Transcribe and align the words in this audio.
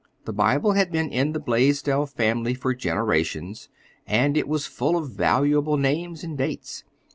The 0.25 0.33
Bible 0.33 0.71
had 0.71 0.91
been 0.91 1.11
in 1.11 1.31
the 1.33 1.39
Blaisdell 1.39 2.07
family 2.07 2.55
for 2.55 2.73
generations, 2.73 3.69
and 4.07 4.35
it 4.35 4.47
was 4.47 4.65
full 4.65 4.97
of 4.97 5.11
valuable 5.11 5.77
names 5.77 6.23
and 6.23 6.35
dates. 6.35 6.83